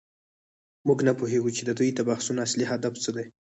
موږ 0.87 0.99
نه 1.07 1.13
پوهیږو 1.19 1.55
چې 1.57 1.61
د 1.65 1.71
دې 1.79 1.89
بحثونو 2.09 2.43
اصلي 2.45 2.65
هدف 2.71 2.93
څه 3.03 3.09
دی. 3.15 3.25